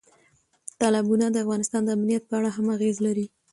تالابونه 0.79 1.25
د 1.29 1.35
افغانستان 1.43 1.81
د 1.85 1.89
امنیت 1.97 2.23
په 2.27 2.35
اړه 2.39 2.49
هم 2.55 2.67
اغېز 2.75 2.97
لري. 3.05 3.25